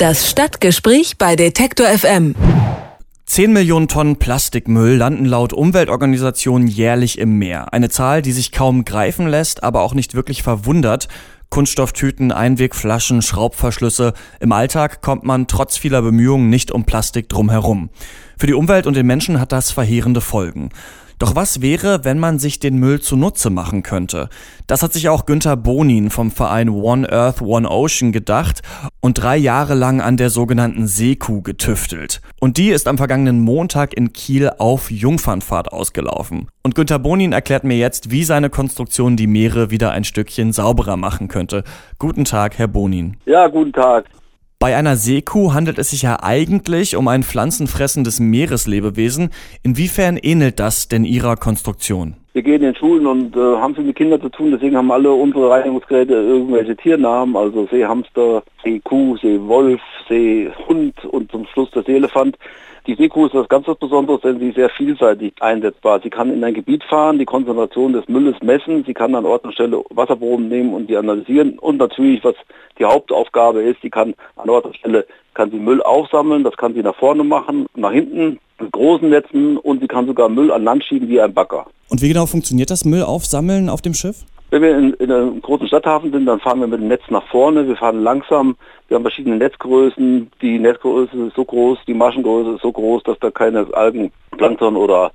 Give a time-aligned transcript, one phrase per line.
[0.00, 2.34] Das Stadtgespräch bei Detektor FM.
[3.26, 7.74] 10 Millionen Tonnen Plastikmüll landen laut Umweltorganisationen jährlich im Meer.
[7.74, 11.08] Eine Zahl, die sich kaum greifen lässt, aber auch nicht wirklich verwundert.
[11.50, 14.14] Kunststofftüten, Einwegflaschen, Schraubverschlüsse.
[14.40, 17.90] Im Alltag kommt man trotz vieler Bemühungen nicht um Plastik drumherum.
[18.38, 20.70] Für die Umwelt und den Menschen hat das verheerende Folgen.
[21.20, 24.30] Doch was wäre, wenn man sich den Müll zunutze machen könnte?
[24.66, 28.62] Das hat sich auch Günther Bonin vom Verein One Earth, One Ocean gedacht
[29.00, 32.22] und drei Jahre lang an der sogenannten Seekuh getüftelt.
[32.40, 36.48] Und die ist am vergangenen Montag in Kiel auf Jungfernfahrt ausgelaufen.
[36.62, 40.96] Und Günther Bonin erklärt mir jetzt, wie seine Konstruktion die Meere wieder ein Stückchen sauberer
[40.96, 41.64] machen könnte.
[41.98, 43.18] Guten Tag, Herr Bonin.
[43.26, 44.06] Ja, guten Tag.
[44.62, 49.30] Bei einer Seekuh handelt es sich ja eigentlich um ein pflanzenfressendes Meereslebewesen.
[49.62, 52.16] Inwiefern ähnelt das denn Ihrer Konstruktion?
[52.34, 55.10] Wir gehen in Schulen und äh, haben viel mit Kindern zu tun, deswegen haben alle
[55.12, 62.36] unsere Reinigungsgeräte irgendwelche Tiernamen, also Seehamster, Seekuh, Seewolf, Seehund und zum Schluss der Seelefant.
[62.86, 66.00] Die Seekuh ist was ganz was Besonderes, denn sie ist sehr vielseitig einsetzbar.
[66.02, 69.44] Sie kann in ein Gebiet fahren, die Konzentration des Mülles messen, sie kann an Ort
[69.44, 72.34] und Stelle Wasserproben nehmen und die analysieren und natürlich, was
[72.78, 76.74] die Hauptaufgabe ist, sie kann an Ort und Stelle kann sie Müll aufsammeln, das kann
[76.74, 80.64] sie nach vorne machen, nach hinten mit großen Netzen und sie kann sogar Müll an
[80.64, 81.66] Land schieben wie ein Bagger.
[81.88, 84.24] Und wie genau funktioniert das Müll aufsammeln auf dem Schiff?
[84.50, 87.26] Wenn wir in, in, einem großen Stadthafen sind, dann fahren wir mit dem Netz nach
[87.28, 88.56] vorne, wir fahren langsam,
[88.90, 93.16] wir haben verschiedene Netzgrößen, die Netzgröße ist so groß, die Maschengröße ist so groß, dass
[93.20, 95.12] da keine Algen, Plankton oder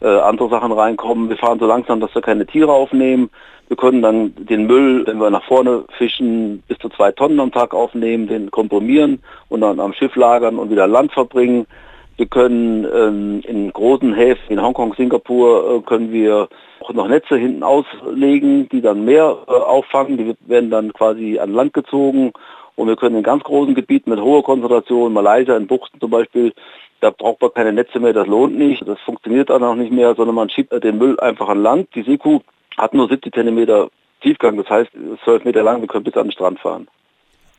[0.00, 1.28] äh, andere Sachen reinkommen.
[1.28, 3.30] Wir fahren so langsam, dass wir keine Tiere aufnehmen.
[3.68, 7.52] Wir können dann den Müll, wenn wir nach vorne fischen, bis zu zwei Tonnen am
[7.52, 11.68] Tag aufnehmen, den komprimieren und dann am Schiff lagern und wieder an Land verbringen.
[12.16, 16.48] Wir können ähm, in großen Häfen, in Hongkong, Singapur, äh, können wir
[16.80, 20.18] auch noch Netze hinten auslegen, die dann mehr äh, auffangen.
[20.18, 22.32] Die werden dann quasi an Land gezogen.
[22.76, 26.52] Und wir können in ganz großen Gebieten mit hoher Konzentration, Malaysia in Buchten zum Beispiel,
[27.00, 28.86] da braucht man keine Netze mehr, das lohnt nicht.
[28.86, 31.88] Das funktioniert dann auch nicht mehr, sondern man schiebt den Müll einfach an Land.
[31.94, 32.40] Die Seekuh
[32.78, 33.88] hat nur 70 cm
[34.22, 34.90] Tiefgang, das heißt
[35.24, 36.86] 12 Meter lang, wir können bis an den Strand fahren.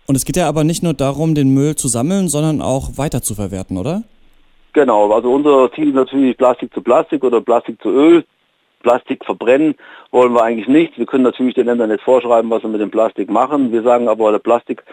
[0.07, 3.21] Und es geht ja aber nicht nur darum, den Müll zu sammeln, sondern auch weiter
[3.21, 4.03] zu verwerten, oder?
[4.73, 8.25] Genau, also unser Ziel ist natürlich Plastik zu Plastik oder Plastik zu Öl.
[8.83, 9.75] Plastik verbrennen
[10.11, 10.99] wollen wir eigentlich nicht.
[10.99, 13.71] Wir können natürlich den Ländern jetzt vorschreiben, was wir mit dem Plastik machen.
[13.71, 14.83] Wir sagen aber, der Plastik,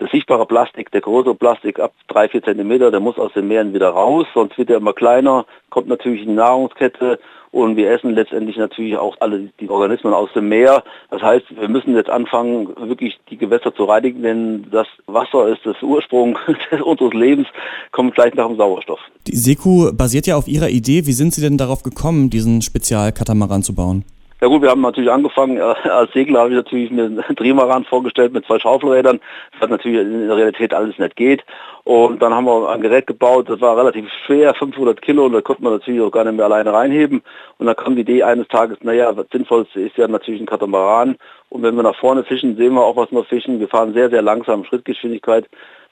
[0.00, 3.74] der sichtbare Plastik, der große Plastik ab drei, vier Zentimeter, der muss aus den Meeren
[3.74, 7.18] wieder raus, sonst wird er immer kleiner, kommt natürlich in die Nahrungskette
[7.52, 10.82] und wir essen letztendlich natürlich auch alle die Organismen aus dem Meer.
[11.10, 15.60] Das heißt, wir müssen jetzt anfangen, wirklich die Gewässer zu reinigen, denn das Wasser ist
[15.64, 16.38] das Ursprung
[16.84, 17.46] unseres Lebens,
[17.92, 19.00] kommt gleich nach dem Sauerstoff.
[19.26, 21.06] Die Seku basiert ja auf Ihrer Idee.
[21.06, 24.04] Wie sind Sie denn darauf gekommen, diesen Spezialkatamaran zu bauen?
[24.42, 27.84] Ja gut, wir haben natürlich angefangen, äh, als Segler habe ich natürlich mir einen Trimaran
[27.84, 29.20] vorgestellt mit zwei Schaufelrädern,
[29.60, 31.44] was natürlich in der Realität alles nicht geht.
[31.84, 35.42] Und dann haben wir ein Gerät gebaut, das war relativ schwer, 500 Kilo, und da
[35.42, 37.22] konnte man natürlich auch gar nicht mehr alleine reinheben.
[37.58, 41.18] Und dann kam die Idee eines Tages, naja, das Sinnvollste ist ja natürlich ein Katamaran.
[41.48, 43.60] Und wenn wir nach vorne fischen, sehen wir auch, was wir fischen.
[43.60, 45.48] Wir fahren sehr, sehr langsam, Schrittgeschwindigkeit.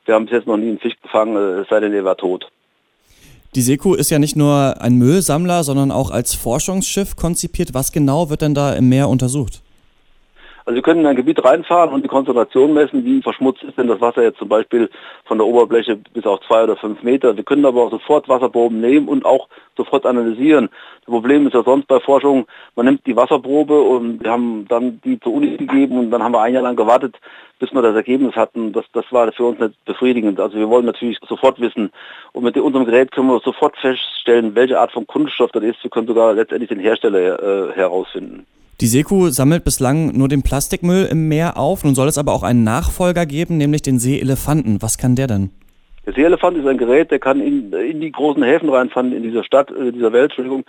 [0.06, 2.50] Wir haben bis jetzt noch nie einen Fisch gefangen, es sei denn, er war tot.
[3.56, 7.74] Die Seku ist ja nicht nur ein Müllsammler, sondern auch als Forschungsschiff konzipiert.
[7.74, 9.62] Was genau wird denn da im Meer untersucht?
[10.70, 13.88] Also wir können in ein Gebiet reinfahren und die Konzentration messen, wie verschmutzt ist denn
[13.88, 14.88] das Wasser jetzt zum Beispiel
[15.24, 17.36] von der Oberfläche bis auf zwei oder fünf Meter.
[17.36, 20.68] Wir können aber auch sofort Wasserproben nehmen und auch sofort analysieren.
[21.04, 25.00] Das Problem ist ja sonst bei Forschung, man nimmt die Wasserprobe und wir haben dann
[25.04, 27.16] die zur Uni gegeben und dann haben wir ein Jahr lang gewartet,
[27.58, 28.72] bis wir das Ergebnis hatten.
[28.72, 30.38] Das, das war für uns nicht befriedigend.
[30.38, 31.90] Also wir wollen natürlich sofort wissen
[32.30, 35.82] und mit unserem Gerät können wir sofort feststellen, welche Art von Kunststoff das ist.
[35.82, 38.46] Wir können sogar letztendlich den Hersteller äh, herausfinden.
[38.80, 41.84] Die Seekuh sammelt bislang nur den Plastikmüll im Meer auf.
[41.84, 44.80] Nun soll es aber auch einen Nachfolger geben, nämlich den Seeelefanten.
[44.80, 45.50] Was kann der denn?
[46.06, 49.44] Der Seeelefant ist ein Gerät, der kann in, in die großen Häfen reinfahren, in dieser
[49.44, 50.64] Stadt, in äh, dieser Welt, Entschuldigung,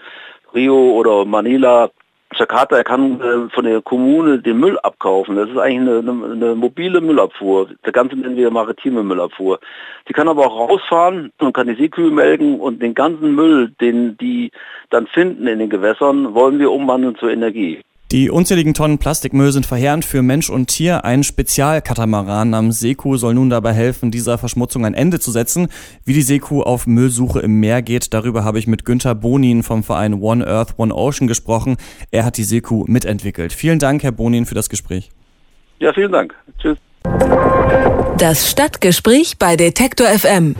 [0.53, 1.89] Rio oder Manila,
[2.35, 5.37] Jakarta, er kann äh, von der Kommune den Müll abkaufen.
[5.37, 7.69] Das ist eigentlich eine, eine, eine mobile Müllabfuhr.
[7.85, 9.59] Der ganze nennen wir maritime Müllabfuhr.
[10.09, 14.17] Die kann aber auch rausfahren und kann die Seekühe melken und den ganzen Müll, den
[14.17, 14.51] die
[14.89, 17.81] dann finden in den Gewässern, wollen wir umwandeln zur Energie.
[18.11, 21.05] Die unzähligen Tonnen Plastikmüll sind verheerend für Mensch und Tier.
[21.05, 25.69] Ein Spezialkatamaran namens Seekuh soll nun dabei helfen, dieser Verschmutzung ein Ende zu setzen.
[26.03, 29.81] Wie die Seekuh auf Müllsuche im Meer geht, darüber habe ich mit Günther Bonin vom
[29.81, 31.77] Verein One Earth, One Ocean gesprochen.
[32.11, 33.53] Er hat die Seekuh mitentwickelt.
[33.53, 35.09] Vielen Dank, Herr Bonin, für das Gespräch.
[35.79, 36.35] Ja, vielen Dank.
[36.61, 36.77] Tschüss.
[38.17, 40.57] Das Stadtgespräch bei Detektor FM.